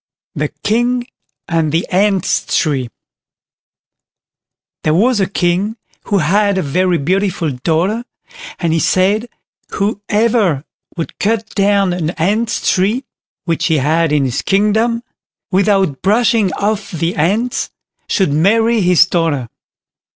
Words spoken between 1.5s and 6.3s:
THE ANT'S TREE There was a King who